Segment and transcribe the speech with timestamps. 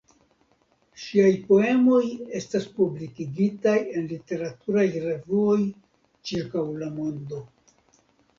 [1.01, 1.99] Ŝiaj poemoj
[2.39, 5.59] estas publikigitaj en literaturaj revuoj
[6.31, 7.45] ĉirkaŭ la mondo.